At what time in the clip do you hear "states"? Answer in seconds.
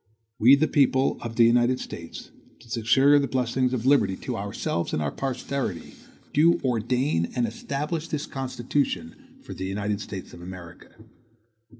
1.79-2.31, 10.01-10.33